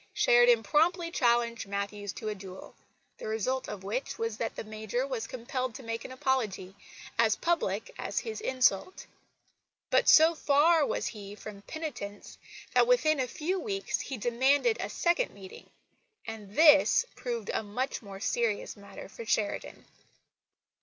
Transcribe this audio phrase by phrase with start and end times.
[0.13, 2.73] Sheridan promptly challenged Matthews to a duel,
[3.19, 6.73] the result of which was that the Major was compelled to make an apology,
[7.19, 9.05] as public as his insult.
[9.91, 12.39] But, so far was he from penitence,
[12.73, 15.69] that within a few weeks he demanded a second meeting
[16.25, 19.85] and this proved a much more serious matter for Sheridan.